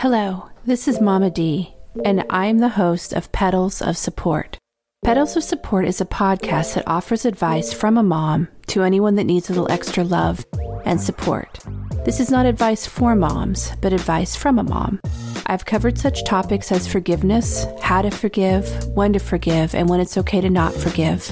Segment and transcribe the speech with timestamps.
[0.00, 1.74] Hello, this is Mama D,
[2.04, 4.56] and I'm the host of Petals of Support.
[5.04, 9.24] Petals of Support is a podcast that offers advice from a mom to anyone that
[9.24, 10.46] needs a little extra love
[10.84, 11.58] and support.
[12.04, 15.00] This is not advice for moms, but advice from a mom.
[15.46, 20.16] I've covered such topics as forgiveness, how to forgive, when to forgive, and when it's
[20.18, 21.28] okay to not forgive,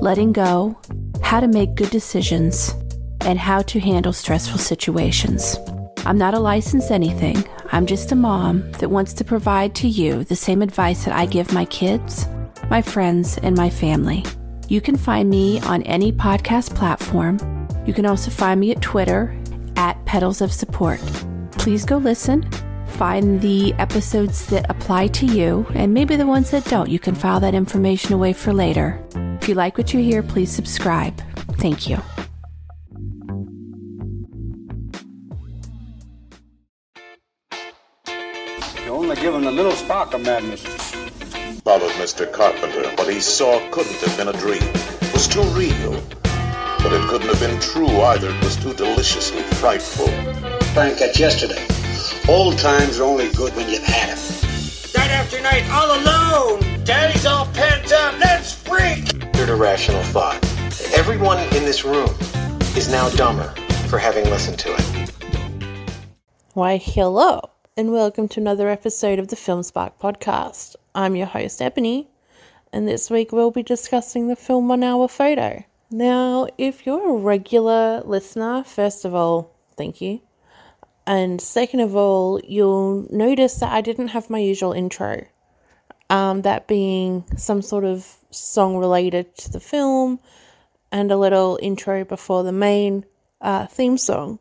[0.00, 0.76] letting go,
[1.22, 2.74] how to make good decisions,
[3.20, 5.56] and how to handle stressful situations.
[6.04, 7.44] I'm not a licensed anything.
[7.70, 11.26] I'm just a mom that wants to provide to you the same advice that I
[11.26, 12.26] give my kids,
[12.70, 14.24] my friends, and my family.
[14.68, 17.38] You can find me on any podcast platform.
[17.86, 19.36] You can also find me at Twitter
[19.76, 20.98] at Petals of Support.
[21.52, 22.48] Please go listen,
[22.86, 26.90] find the episodes that apply to you, and maybe the ones that don't.
[26.90, 29.02] You can file that information away for later.
[29.40, 31.20] If you like what you hear, please subscribe.
[31.58, 31.98] Thank you.
[40.18, 41.60] Little of madness.
[41.62, 42.30] Followed Mr.
[42.32, 42.88] Carpenter.
[42.96, 44.62] What he saw couldn't have been a dream.
[44.62, 45.92] It was too real.
[46.80, 48.30] But it couldn't have been true either.
[48.30, 50.06] It was too deliciously frightful.
[50.72, 51.66] Frank, that's yesterday.
[52.28, 54.18] Old times are only good when you've had 'em.
[54.94, 56.84] Night after night, all alone.
[56.84, 58.14] Daddy's all pent up.
[58.20, 59.12] Let's freak.
[59.34, 60.38] Weird irrational thought.
[60.94, 62.10] Everyone in this room
[62.76, 63.52] is now dumber
[63.88, 64.84] for having listened to it.
[66.54, 70.74] Why, hello, and welcome to another episode of the Film Spark podcast.
[70.96, 72.08] I'm your host, Ebony,
[72.72, 75.62] and this week we'll be discussing the film One Hour Photo.
[75.88, 80.20] Now, if you're a regular listener, first of all, thank you.
[81.06, 85.24] And second of all, you'll notice that I didn't have my usual intro.
[86.10, 90.18] Um, that being some sort of song related to the film
[90.90, 93.04] and a little intro before the main
[93.40, 94.40] uh, theme song.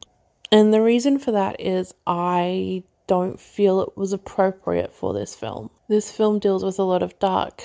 [0.51, 5.69] And the reason for that is I don't feel it was appropriate for this film.
[5.87, 7.63] This film deals with a lot of dark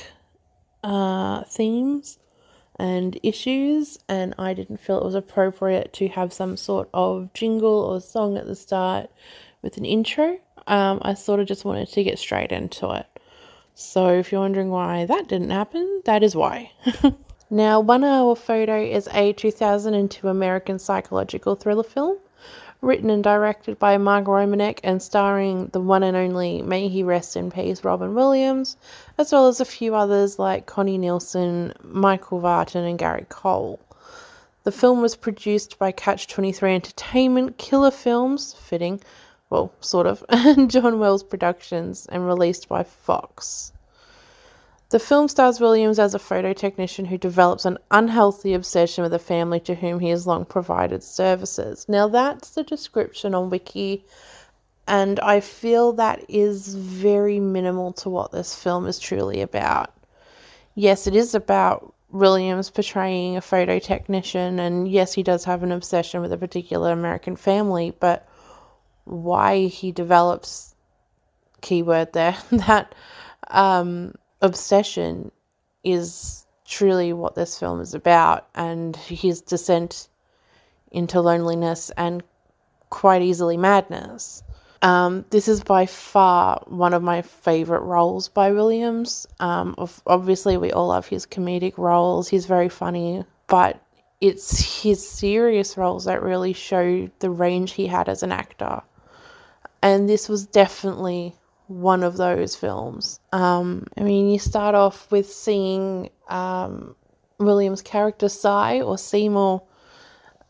[0.82, 2.18] uh, themes
[2.78, 7.80] and issues, and I didn't feel it was appropriate to have some sort of jingle
[7.80, 9.10] or song at the start
[9.60, 10.38] with an intro.
[10.66, 13.06] Um, I sort of just wanted to get straight into it.
[13.74, 16.70] So, if you're wondering why that didn't happen, that is why.
[17.50, 22.18] now, One Hour Photo is a 2002 American psychological thriller film
[22.82, 27.36] written and directed by Mark Romanek and starring the one and only, may he rest
[27.36, 28.76] in peace, Robin Williams,
[29.16, 33.78] as well as a few others like Connie Nielsen, Michael Vartan, and Gary Cole.
[34.64, 39.00] The film was produced by Catch 23 Entertainment, Killer Films, fitting,
[39.48, 43.72] well, sort of, and John Wells Productions, and released by Fox.
[44.92, 49.18] The film stars Williams as a photo technician who develops an unhealthy obsession with a
[49.18, 51.86] family to whom he has long provided services.
[51.88, 54.04] Now, that's the description on Wiki,
[54.86, 59.94] and I feel that is very minimal to what this film is truly about.
[60.74, 65.72] Yes, it is about Williams portraying a photo technician, and yes, he does have an
[65.72, 68.28] obsession with a particular American family, but
[69.04, 70.74] why he develops
[71.62, 72.94] keyword there that
[73.48, 75.30] um, obsession
[75.82, 80.08] is truly what this film is about, and his descent
[80.90, 82.22] into loneliness and
[82.90, 84.42] quite easily madness.
[84.82, 89.26] Um, this is by far one of my favorite roles by Williams.
[89.38, 89.76] Um,
[90.06, 93.80] obviously, we all love his comedic roles, he's very funny, but
[94.20, 98.82] it's his serious roles that really show the range he had as an actor.
[99.82, 101.34] And this was definitely
[101.80, 103.20] one of those films.
[103.32, 106.94] Um, I mean, you start off with seeing um,
[107.38, 109.62] William's character Sy or Seymour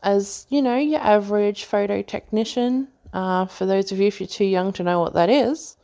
[0.01, 2.87] as, you know, your average photo technician.
[3.13, 5.77] Uh, for those of you, if you're too young to know what that is,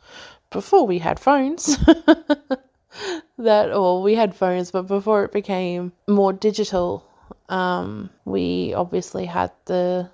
[0.50, 1.76] before we had phones,
[3.38, 7.06] that, or we had phones, but before it became more digital,
[7.48, 10.10] um, we obviously had the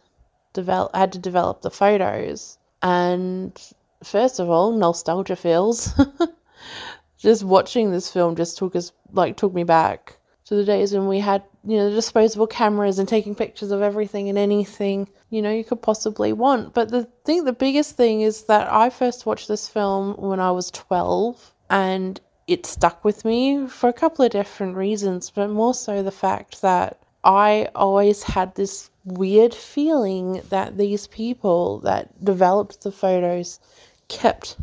[0.53, 3.73] develop had to develop the photos and
[4.05, 5.93] first of all, nostalgia feels.
[7.19, 11.09] just watching this film just took us like took me back to the days when
[11.09, 15.51] we had you know disposable cameras and taking pictures of everything and anything you know
[15.51, 19.49] you could possibly want but the thing the biggest thing is that i first watched
[19.49, 24.31] this film when i was 12 and it stuck with me for a couple of
[24.31, 30.77] different reasons but more so the fact that i always had this weird feeling that
[30.77, 33.61] these people that developed the photos
[34.09, 34.57] kept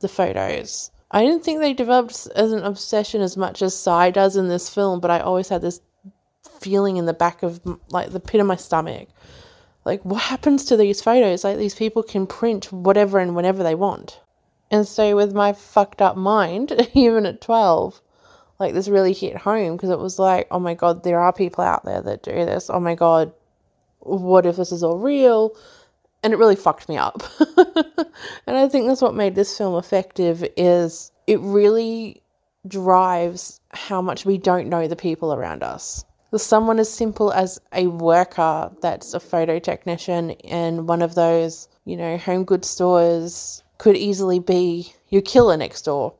[0.00, 0.90] the photos.
[1.12, 4.68] I didn't think they developed as an obsession as much as Sy does in this
[4.68, 5.80] film, but I always had this
[6.60, 9.08] feeling in the back of like the pit of my stomach.
[9.84, 11.44] Like, what happens to these photos?
[11.44, 14.18] Like, these people can print whatever and whenever they want.
[14.70, 18.00] And so, with my fucked up mind, even at 12,
[18.58, 21.64] like this really hit home because it was like, oh my God, there are people
[21.64, 22.70] out there that do this.
[22.70, 23.32] Oh my God,
[24.00, 25.56] what if this is all real?
[26.22, 27.22] And it really fucked me up.
[28.46, 32.22] and I think that's what made this film effective is it really
[32.66, 36.04] drives how much we don't know the people around us.
[36.36, 41.96] Someone as simple as a worker that's a photo technician in one of those, you
[41.96, 46.14] know, home goods stores could easily be your killer next door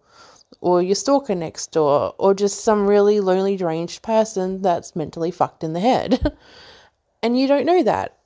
[0.64, 5.62] or your stalker next door or just some really lonely deranged person that's mentally fucked
[5.62, 6.34] in the head.
[7.22, 8.16] and you don't know that.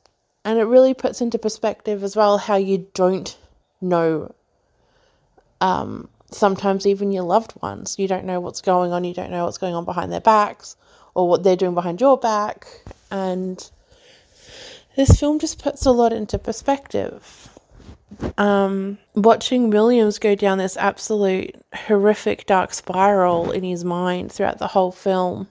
[0.44, 3.36] And it really puts into perspective as well how you don't
[3.80, 4.32] know
[5.60, 7.98] um, sometimes even your loved ones.
[7.98, 10.76] You don't know what's going on, you don't know what's going on behind their backs
[11.14, 12.68] or what they're doing behind your back.
[13.10, 13.68] And
[14.94, 17.47] this film just puts a lot into perspective.
[18.36, 24.66] Um, watching Williams go down this absolute horrific dark spiral in his mind throughout the
[24.66, 25.48] whole film,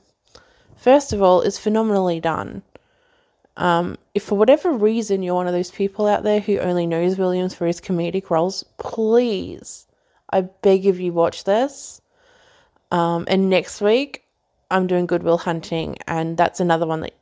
[0.76, 2.62] first of all, is phenomenally done.
[3.58, 7.18] Um, if for whatever reason you're one of those people out there who only knows
[7.18, 9.88] Williams for his comedic roles, please,
[10.32, 12.02] I beg of you, watch this.
[12.92, 14.24] Um, and next week,
[14.70, 17.16] I'm doing Good Will Hunting, and that's another one that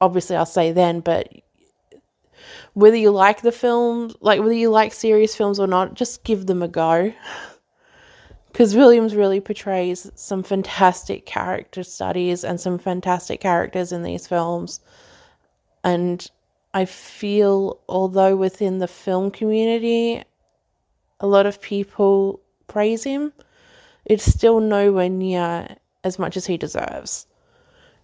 [0.00, 1.28] obviously I'll say then, but
[2.74, 6.46] whether you like the film, like whether you like serious films or not, just give
[6.46, 7.12] them a go.
[8.52, 14.80] Because Williams really portrays some fantastic character studies and some fantastic characters in these films.
[15.82, 16.30] And
[16.72, 20.22] I feel, although within the film community,
[21.20, 23.32] a lot of people praise him,
[24.04, 27.26] it's still nowhere near as much as he deserves.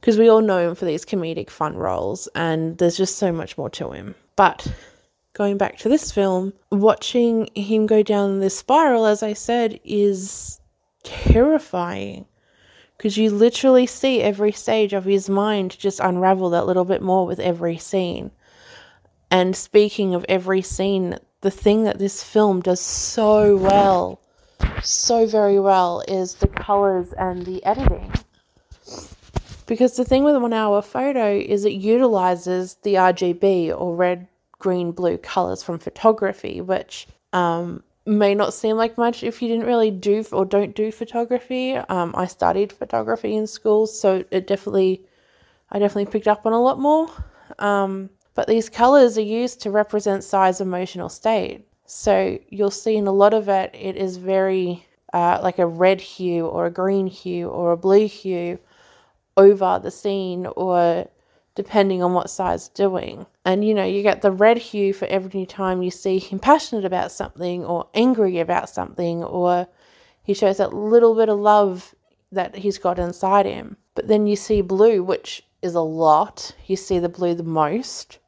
[0.01, 3.59] Because we all know him for these comedic fun roles, and there's just so much
[3.59, 4.15] more to him.
[4.35, 4.67] But
[5.35, 10.61] going back to this film, watching him go down this spiral, as I said, is
[11.03, 12.27] terrifying
[12.97, 17.27] because you literally see every stage of his mind just unravel that little bit more
[17.27, 18.31] with every scene.
[19.31, 24.21] And speaking of every scene, the thing that this film does so well,
[24.83, 28.13] so very well, is the colors and the editing.
[29.71, 34.27] Because the thing with one hour photo is it utilizes the RGB or red,
[34.59, 39.69] green, blue colors from photography, which um, may not seem like much if you didn't
[39.69, 41.77] really do or don't do photography.
[41.77, 45.05] Um, I studied photography in school, so it definitely,
[45.71, 47.09] I definitely picked up on a lot more.
[47.61, 51.65] Um, but these colors are used to represent Sy's, emotional state.
[51.87, 56.01] So you'll see in a lot of it, it is very uh, like a red
[56.01, 58.59] hue or a green hue or a blue hue
[59.37, 61.09] over the scene or
[61.55, 63.27] depending on what Sy's doing.
[63.45, 66.85] And you know, you get the red hue for every time you see him passionate
[66.85, 69.67] about something or angry about something or
[70.23, 71.95] he shows that little bit of love
[72.33, 73.77] that he's got inside him.
[73.95, 76.55] But then you see blue, which is a lot.
[76.67, 78.19] You see the blue the most,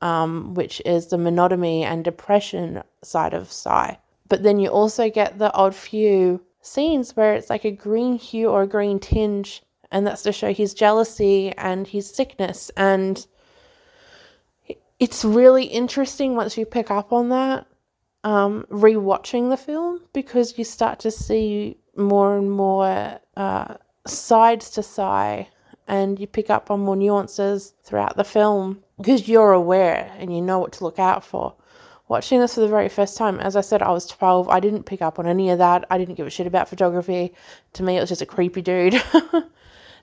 [0.00, 3.98] um, which is the monotony and depression side of Sy.
[4.28, 8.48] But then you also get the odd few scenes where it's like a green hue
[8.48, 13.26] or a green tinge and that's to show his jealousy and his sickness and
[14.98, 17.66] it's really interesting once you pick up on that
[18.24, 23.74] um, rewatching the film because you start to see more and more uh,
[24.06, 25.48] sides to Sy
[25.86, 30.42] and you pick up on more nuances throughout the film because you're aware and you
[30.42, 31.54] know what to look out for.
[32.08, 34.48] Watching this for the very first time, as I said, I was 12.
[34.48, 35.84] I didn't pick up on any of that.
[35.90, 37.34] I didn't give a shit about photography.
[37.74, 39.02] To me, it was just a creepy dude.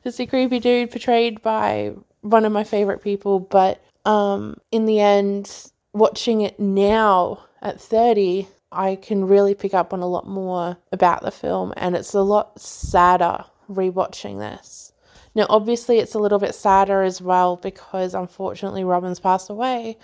[0.06, 3.40] just a creepy dude portrayed by one of my favorite people.
[3.40, 9.94] But um, in the end, watching it now at 30, I can really pick up
[9.94, 14.94] on a lot more about the film, and it's a lot sadder rewatching this.
[15.34, 19.98] Now, obviously, it's a little bit sadder as well because unfortunately Robin's passed away,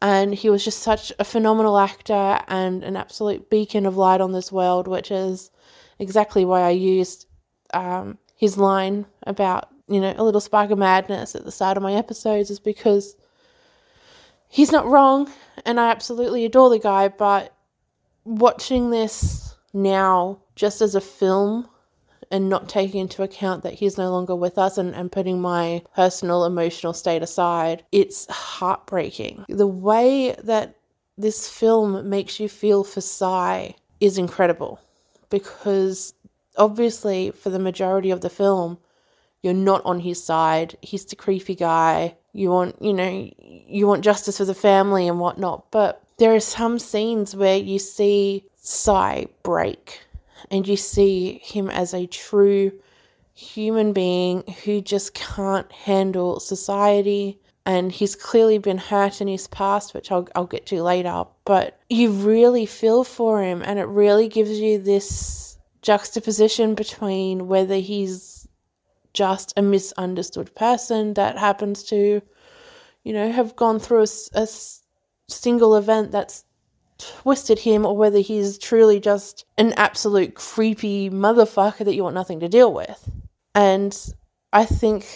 [0.00, 4.32] and he was just such a phenomenal actor and an absolute beacon of light on
[4.32, 5.50] this world, which is
[5.98, 7.26] exactly why I used
[7.74, 11.82] um, his line about, you know, a little spark of madness at the start of
[11.82, 13.16] my episodes is because
[14.48, 15.30] he's not wrong
[15.64, 17.56] and I absolutely adore the guy, but
[18.24, 21.66] watching this now just as a film
[22.30, 25.82] and not taking into account that he's no longer with us and, and putting my
[25.94, 29.46] personal emotional state aside, it's heartbreaking.
[29.48, 30.76] The way that
[31.16, 34.80] this film makes you feel for Sy is incredible
[35.30, 36.12] because
[36.56, 38.78] obviously, for the majority of the film,
[39.42, 40.76] you're not on his side.
[40.80, 42.16] He's the creepy guy.
[42.32, 45.70] You want, you know, you want justice for the family and whatnot.
[45.70, 50.00] But there are some scenes where you see Sy break
[50.50, 52.72] and you see him as a true
[53.34, 59.92] human being who just can't handle society and he's clearly been hurt in his past
[59.92, 64.28] which I'll, I'll get to later but you really feel for him and it really
[64.28, 65.53] gives you this
[65.84, 68.48] juxtaposition between whether he's
[69.12, 72.20] just a misunderstood person that happens to
[73.04, 74.48] you know have gone through a, a
[75.28, 76.44] single event that's
[76.98, 82.40] twisted him or whether he's truly just an absolute creepy motherfucker that you want nothing
[82.40, 83.10] to deal with.
[83.54, 83.96] And
[84.52, 85.06] I think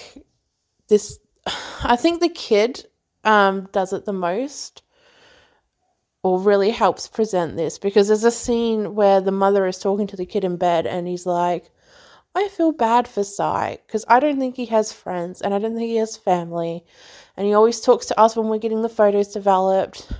[0.88, 1.18] this,
[1.82, 2.84] I think the kid
[3.24, 4.82] um, does it the most
[6.22, 10.16] or really helps present this because there's a scene where the mother is talking to
[10.16, 11.70] the kid in bed and he's like,
[12.34, 15.74] I feel bad for Sy because I don't think he has friends and I don't
[15.74, 16.84] think he has family.
[17.36, 20.10] And he always talks to us when we're getting the photos developed.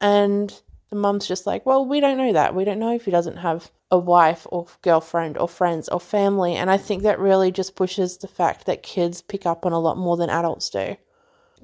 [0.00, 0.58] And
[0.90, 2.54] the mum's just like, well, we don't know that.
[2.54, 6.54] We don't know if he doesn't have a wife or girlfriend or friends or family.
[6.54, 9.80] And I think that really just pushes the fact that kids pick up on a
[9.80, 10.96] lot more than adults do.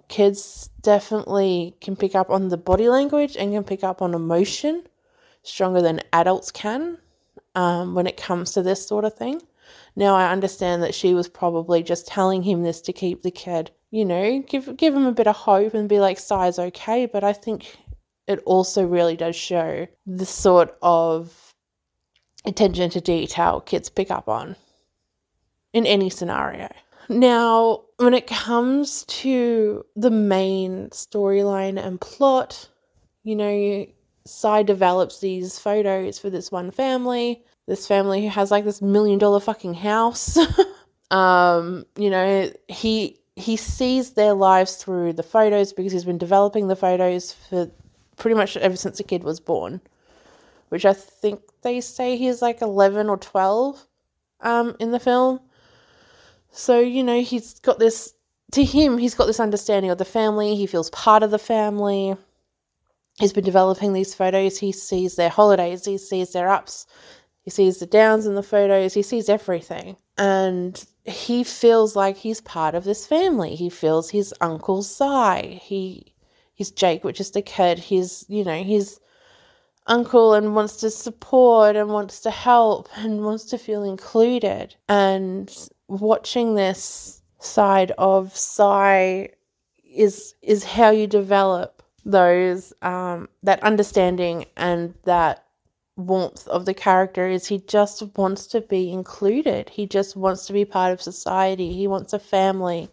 [0.08, 4.84] Kids definitely can pick up on the body language and can pick up on emotion
[5.42, 6.98] stronger than adults can
[7.54, 9.40] um, when it comes to this sort of thing.
[9.96, 13.70] Now I understand that she was probably just telling him this to keep the kid,
[13.90, 17.24] you know, give give him a bit of hope and be like, "Sy's okay." But
[17.24, 17.78] I think
[18.26, 21.54] it also really does show the sort of
[22.44, 24.56] attention to detail kids pick up on
[25.72, 26.68] in any scenario.
[27.08, 32.68] Now, when it comes to the main storyline and plot,
[33.24, 33.86] you know,
[34.24, 39.18] Sy develops these photos for this one family, this family who has like this million
[39.18, 40.38] dollar fucking house.
[41.10, 46.68] um, you know, he he sees their lives through the photos because he's been developing
[46.68, 47.70] the photos for
[48.16, 49.80] pretty much ever since the kid was born,
[50.68, 53.86] which I think they say he's like 11 or 12
[54.40, 55.40] um, in the film.
[56.52, 58.14] So, you know, he's got this,
[58.52, 60.54] to him, he's got this understanding of the family.
[60.54, 62.14] He feels part of the family.
[63.18, 64.58] He's been developing these photos.
[64.58, 66.86] He sees their holidays, he sees their ups,
[67.42, 69.96] he sees the downs in the photos, he sees everything.
[70.18, 73.54] And he feels like he's part of this family.
[73.54, 75.58] He feels his uncle's side.
[75.62, 76.12] He
[76.54, 77.78] he's Jake, which is the kid.
[77.78, 79.00] He's, you know, he's
[79.86, 84.76] uncle and wants to support and wants to help and wants to feel included.
[84.88, 85.50] And
[86.00, 89.30] watching this side of Sy
[89.84, 95.44] is is how you develop those um, that understanding and that
[95.96, 99.68] warmth of the character is he just wants to be included.
[99.68, 101.72] He just wants to be part of society.
[101.72, 102.88] He wants a family.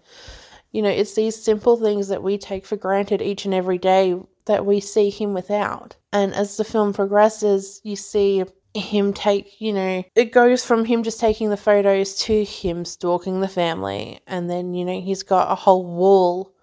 [0.73, 4.19] You know, it's these simple things that we take for granted each and every day
[4.45, 5.95] that we see him without.
[6.11, 11.03] And as the film progresses, you see him take, you know, it goes from him
[11.03, 14.19] just taking the photos to him stalking the family.
[14.27, 16.53] And then, you know, he's got a whole wall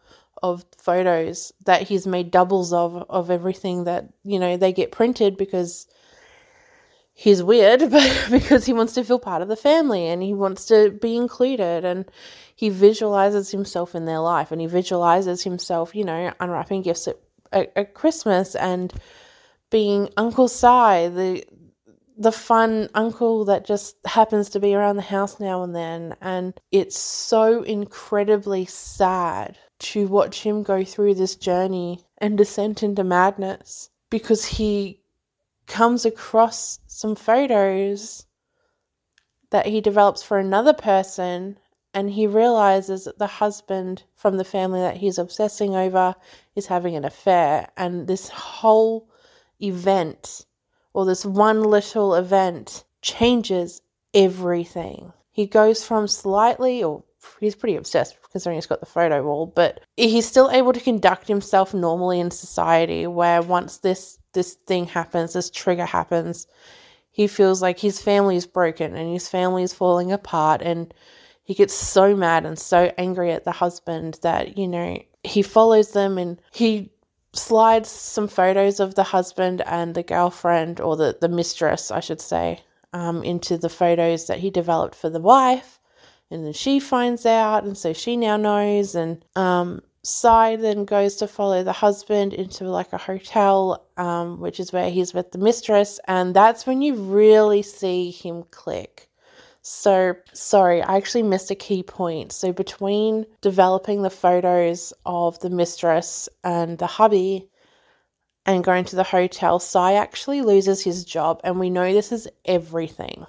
[0.43, 5.37] of photos that he's made doubles of, of everything that, you know, they get printed
[5.37, 5.89] because
[7.13, 10.67] he's weird, but because he wants to feel part of the family and he wants
[10.67, 11.85] to be included.
[11.85, 12.05] And
[12.55, 17.17] he visualizes himself in their life and he visualizes himself, you know, unwrapping gifts at,
[17.51, 18.93] at, at Christmas and
[19.71, 21.45] being Uncle Sy, the
[22.17, 26.17] the fun uncle that just happens to be around the house now and then.
[26.21, 33.05] And it's so incredibly sad to watch him go through this journey and descent into
[33.05, 35.01] madness because he
[35.67, 38.25] comes across some photos
[39.51, 41.59] that he develops for another person
[41.93, 46.15] and he realizes that the husband from the family that he's obsessing over
[46.55, 49.09] is having an affair and this whole
[49.61, 50.47] event
[50.97, 53.83] or this one little event changes
[54.15, 55.13] everything.
[55.31, 57.05] He goes from slightly or
[57.39, 61.27] he's pretty obsessed considering he's got the photo wall but he's still able to conduct
[61.27, 66.47] himself normally in society where once this this thing happens this trigger happens
[67.11, 70.95] he feels like his family is broken and his family is falling apart and
[71.47, 75.93] he gets so mad and so angry at the husband that, you know, he follows
[75.93, 76.91] them and he
[77.39, 82.21] slides some photos of the husband and the girlfriend, or the, the mistress, I should
[82.21, 82.61] say,
[82.93, 85.79] um, into the photos that he developed for the wife.
[86.31, 88.95] And then she finds out, and so she now knows.
[88.95, 94.59] And um, Sy then goes to follow the husband into like a hotel, um, which
[94.59, 96.01] is where he's with the mistress.
[96.09, 99.09] And that's when you really see him click
[99.69, 102.31] so, sorry, I actually missed a key point.
[102.31, 107.49] So, between developing the photos of the mistress and the hubby,
[108.47, 112.29] and going to the hotel, Sy actually loses his job, and we know this is
[112.45, 113.27] everything.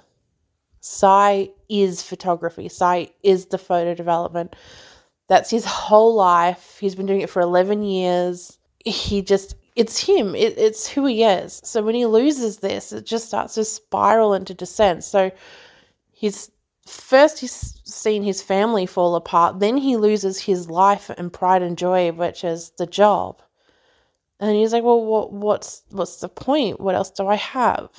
[0.80, 4.54] Sy is photography, Sy is the photo development.
[5.26, 6.78] That's his whole life.
[6.80, 8.56] He's been doing it for 11 years.
[8.84, 11.60] He just, it's him, it, it's who he is.
[11.64, 15.02] So when he loses this, it just starts to spiral into descent.
[15.02, 15.32] So
[16.18, 16.50] he's
[16.84, 21.78] first he's seen his family fall apart, then he loses his life and pride and
[21.78, 23.40] joy, which is the job.
[24.40, 26.80] And he's like, "Well, what what's what's the point?
[26.80, 27.90] What else do I have?"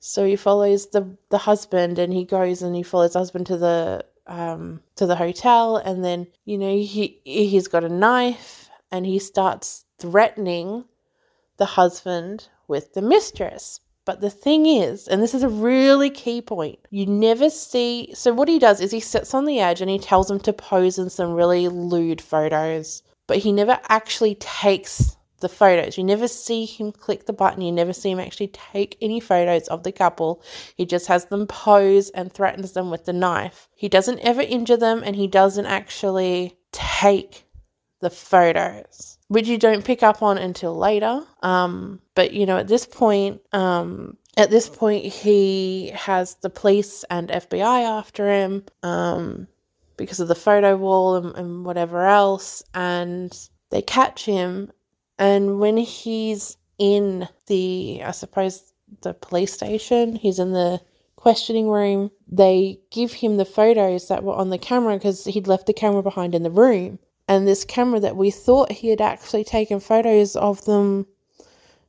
[0.00, 4.06] So he follows the the husband, and he goes and he follows husband to the
[4.26, 9.18] um to the hotel, and then you know he he's got a knife, and he
[9.18, 10.84] starts threatening
[11.58, 13.80] the husband with the mistress.
[14.06, 18.12] But the thing is, and this is a really key point, you never see.
[18.14, 20.52] So, what he does is he sits on the edge and he tells them to
[20.52, 25.96] pose in some really lewd photos, but he never actually takes the photos.
[25.96, 29.68] You never see him click the button, you never see him actually take any photos
[29.68, 30.42] of the couple.
[30.76, 33.68] He just has them pose and threatens them with the knife.
[33.74, 37.44] He doesn't ever injure them and he doesn't actually take
[38.00, 41.20] the photos which you don't pick up on until later.
[41.42, 47.04] Um, but you know, at this point, um, at this point, he has the police
[47.10, 49.48] and FBI after him um,
[49.96, 53.36] because of the photo wall and, and whatever else, and
[53.70, 54.70] they catch him.
[55.18, 58.72] And when he's in the, I suppose,
[59.02, 60.80] the police station, he's in the
[61.16, 62.12] questioning room.
[62.30, 66.04] They give him the photos that were on the camera because he'd left the camera
[66.04, 70.36] behind in the room and this camera that we thought he had actually taken photos
[70.36, 71.06] of them,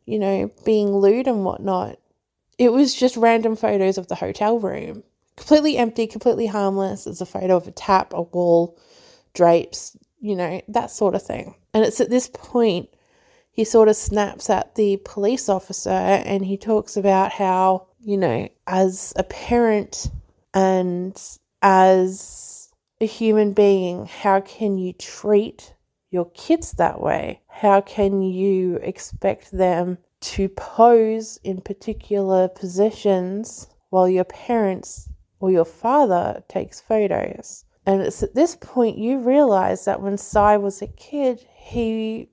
[0.05, 1.97] you know, being lewd and whatnot.
[2.57, 5.03] It was just random photos of the hotel room.
[5.35, 7.05] Completely empty, completely harmless.
[7.05, 8.77] It's a photo of a tap, a wall,
[9.33, 11.55] drapes, you know, that sort of thing.
[11.73, 12.89] And it's at this point
[13.51, 18.49] he sort of snaps at the police officer and he talks about how, you know,
[18.67, 20.09] as a parent
[20.53, 21.21] and
[21.61, 22.64] as
[23.01, 25.73] a human being, how can you treat
[26.11, 27.41] your kids that way?
[27.47, 35.65] How can you expect them to pose in particular positions while your parents or your
[35.65, 37.65] father takes photos?
[37.85, 42.29] And it's at this point you realize that when Sy was a kid, he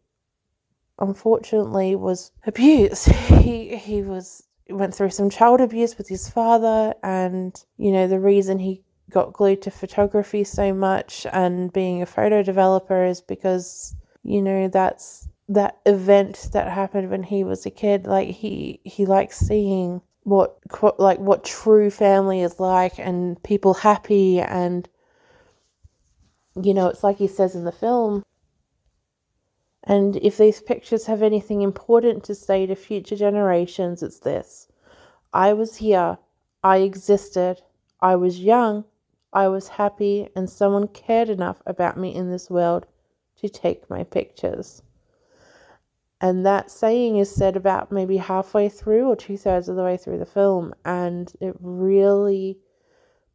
[0.99, 3.11] unfortunately was abused.
[3.43, 8.21] He he was went through some child abuse with his father and you know the
[8.21, 13.95] reason he got glued to photography so much and being a photo developer is because
[14.25, 18.07] you know that's that event that happened when he was a kid.
[18.07, 20.59] Like he he likes seeing what
[20.99, 24.89] like what true family is like and people happy and
[26.63, 28.25] you know it's like he says in the film.
[29.85, 34.69] And if these pictures have anything important to say to future generations it's this.
[35.33, 36.19] I was here.
[36.63, 37.61] I existed.
[38.01, 38.85] I was young
[39.33, 42.87] I was happy and someone cared enough about me in this world
[43.37, 44.83] to take my pictures.
[46.21, 49.97] And that saying is said about maybe halfway through or two thirds of the way
[49.97, 50.73] through the film.
[50.85, 52.59] And it really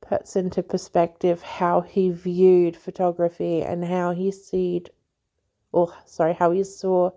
[0.02, 4.90] puts into perspective how he viewed photography and how he seed
[5.72, 7.12] or sorry, how he saw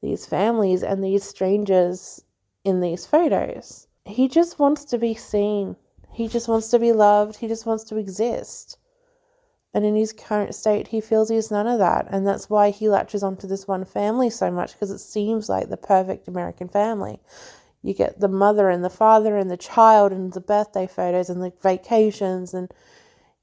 [0.00, 2.24] these families and these strangers
[2.64, 3.86] in these photos.
[4.04, 5.76] He just wants to be seen.
[6.12, 7.36] He just wants to be loved.
[7.36, 8.78] He just wants to exist.
[9.74, 12.06] And in his current state, he feels he's none of that.
[12.10, 15.70] And that's why he latches onto this one family so much because it seems like
[15.70, 17.18] the perfect American family.
[17.82, 21.42] You get the mother and the father and the child and the birthday photos and
[21.42, 22.52] the vacations.
[22.52, 22.70] And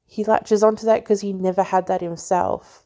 [0.06, 2.86] he latches onto that because he never had that himself.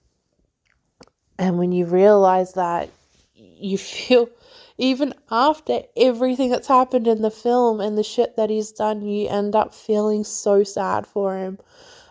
[1.37, 2.89] And when you realize that,
[3.33, 4.29] you feel
[4.77, 9.27] even after everything that's happened in the film and the shit that he's done, you
[9.27, 11.59] end up feeling so sad for him.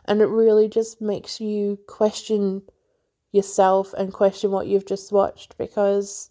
[0.05, 2.63] And it really just makes you question
[3.33, 6.31] yourself and question what you've just watched because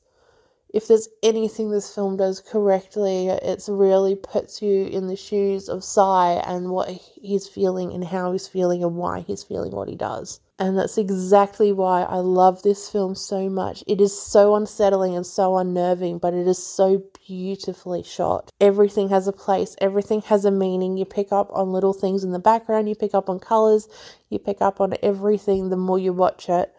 [0.74, 5.84] if there's anything this film does correctly, it really puts you in the shoes of
[5.84, 9.96] Sy and what he's feeling and how he's feeling and why he's feeling what he
[9.96, 10.40] does.
[10.60, 13.84] And that's exactly why I love this film so much.
[13.88, 18.52] It is so unsettling and so unnerving, but it is so beautifully shot.
[18.62, 20.98] Everything has a place, everything has a meaning.
[20.98, 23.90] You pick up on little things in the background, you pick up on colors,
[24.30, 26.74] you pick up on everything the more you watch it.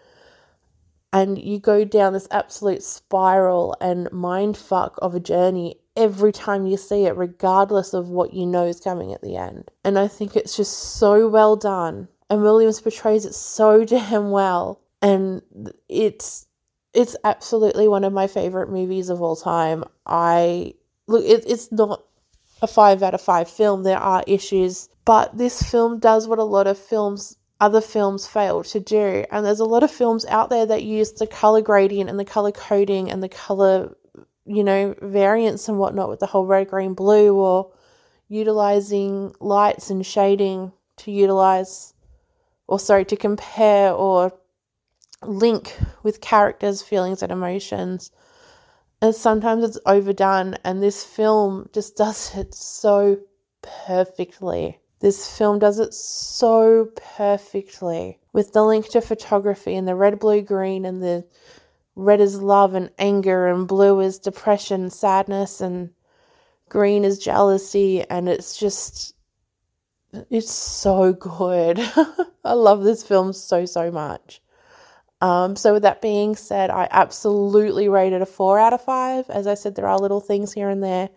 [1.12, 6.66] And you go down this absolute spiral and mind fuck of a journey every time
[6.66, 9.70] you see it, regardless of what you know is coming at the end.
[9.84, 14.80] And I think it's just so well done and Williams portrays it so damn well.
[15.02, 15.42] And
[15.88, 16.46] it's
[16.94, 19.84] it's absolutely one of my favorite movies of all time.
[20.06, 20.74] I
[21.06, 22.02] look, it, it's not
[22.62, 23.82] a five out of five film.
[23.82, 28.64] There are issues, but this film does what a lot of films, other films, fail
[28.64, 29.24] to do.
[29.30, 32.24] And there's a lot of films out there that use the color gradient and the
[32.24, 33.96] color coding and the color,
[34.44, 37.70] you know, variants and whatnot with the whole red, green, blue, or
[38.26, 41.94] utilizing lights and shading to utilize,
[42.66, 44.32] or sorry, to compare or
[45.24, 48.10] link with characters' feelings and emotions.
[49.00, 53.20] And sometimes it's overdone, and this film just does it so
[53.86, 54.80] perfectly.
[55.02, 60.42] This film does it so perfectly with the link to photography and the red, blue,
[60.42, 61.26] green, and the
[61.96, 65.90] red is love and anger, and blue is depression, sadness, and
[66.68, 68.08] green is jealousy.
[68.08, 69.16] And it's just,
[70.30, 71.80] it's so good.
[72.44, 74.40] I love this film so, so much.
[75.20, 79.28] Um, so, with that being said, I absolutely rated a four out of five.
[79.30, 81.10] As I said, there are little things here and there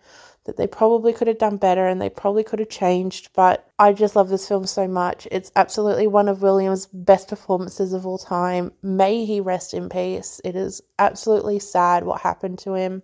[0.46, 3.92] that they probably could have done better and they probably could have changed, but I
[3.92, 5.28] just love this film so much.
[5.30, 8.72] It's absolutely one of Williams' best performances of all time.
[8.82, 10.40] May he rest in peace.
[10.44, 13.02] It is absolutely sad what happened to him.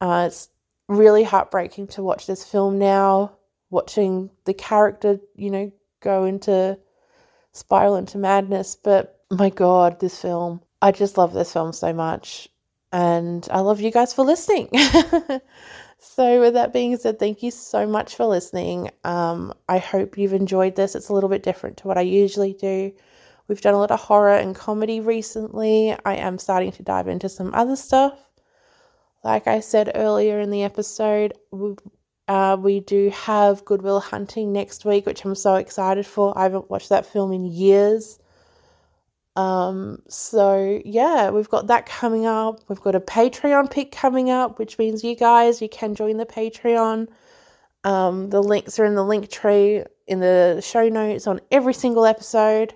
[0.00, 0.48] Uh, it's
[0.88, 3.32] really heartbreaking to watch this film now,
[3.70, 6.78] watching the character, you know, go into
[7.52, 10.60] spiral into madness, but my god, this film.
[10.80, 12.48] I just love this film so much.
[12.92, 14.70] And I love you guys for listening.
[16.00, 18.90] so, with that being said, thank you so much for listening.
[19.04, 20.94] Um, I hope you've enjoyed this.
[20.94, 22.92] It's a little bit different to what I usually do.
[23.48, 25.96] We've done a lot of horror and comedy recently.
[26.04, 28.18] I am starting to dive into some other stuff.
[29.24, 31.32] Like I said earlier in the episode,
[32.28, 36.36] uh, we do have Good Will Hunting next week, which I'm so excited for.
[36.38, 38.20] I haven't watched that film in years.
[39.38, 42.58] Um, so yeah, we've got that coming up.
[42.66, 46.26] We've got a Patreon pick coming up, which means you guys you can join the
[46.26, 47.06] Patreon.
[47.84, 52.74] Um, the links are in the Linktree in the show notes on every single episode.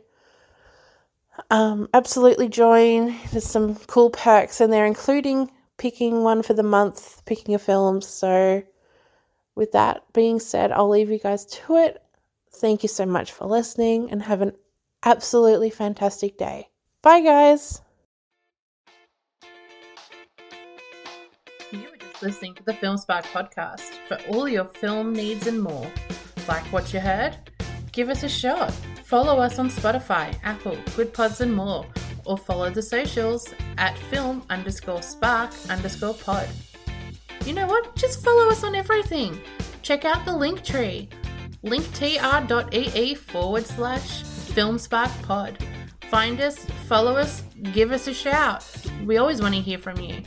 [1.51, 3.17] Um, absolutely join.
[3.33, 8.01] There's some cool perks in there, including picking one for the month, picking a film.
[8.01, 8.63] So,
[9.57, 12.01] with that being said, I'll leave you guys to it.
[12.55, 14.53] Thank you so much for listening and have an
[15.05, 16.69] absolutely fantastic day.
[17.03, 17.81] Bye, guys.
[21.71, 25.63] You were just listening to the Film Spark podcast for all your film needs and
[25.63, 25.91] more.
[26.49, 27.37] Like what you heard?
[27.93, 28.73] Give us a shot.
[29.05, 31.85] Follow us on Spotify, Apple, Goodpods, and more.
[32.25, 36.49] Or follow the socials at film underscore spark underscore pod.
[37.45, 37.95] You know what?
[37.97, 39.41] Just follow us on everything.
[39.83, 41.09] Check out the Linktree
[41.65, 45.57] linktr.ee forward slash FilmSpark Pod.
[46.11, 48.67] Find us, follow us, give us a shout.
[49.07, 50.21] We always want to hear from you.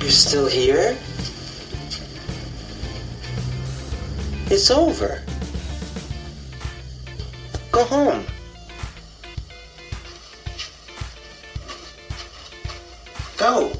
[0.00, 0.96] You're still here?
[4.48, 5.22] It's over.
[7.70, 8.24] Go home.
[13.36, 13.72] Go.